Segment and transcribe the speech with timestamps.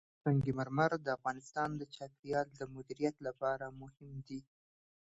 [0.23, 4.41] سنگ مرمر د افغانستان د چاپیریال د مدیریت لپاره مهم دي.